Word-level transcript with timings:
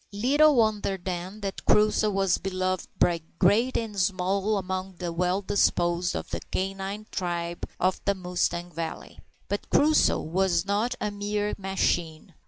Little 0.11 0.55
wonder, 0.55 0.97
then, 0.97 1.41
that 1.41 1.63
Crusoe 1.65 2.09
was 2.09 2.39
beloved 2.39 2.87
by 2.97 3.21
great 3.37 3.77
and 3.77 3.99
small 3.99 4.57
among 4.57 4.95
the 4.95 5.13
well 5.13 5.43
disposed 5.43 6.15
of 6.15 6.31
the 6.31 6.39
canine 6.51 7.05
tribe 7.11 7.69
of 7.79 8.01
the 8.05 8.15
Mustang 8.15 8.71
Valley. 8.71 9.19
But 9.47 9.69
Crusoe 9.69 10.19
was 10.21 10.65
not 10.65 10.95
a 10.99 11.11
mere 11.11 11.53
machine. 11.55 12.33